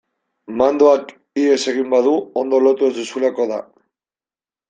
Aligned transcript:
Mandoak 0.61 1.11
ihes 1.41 1.59
egin 1.73 1.91
badu 1.95 2.15
ondo 2.43 2.63
lotu 2.69 2.87
ez 2.89 2.93
duzulako 2.95 3.49
da. 3.55 3.63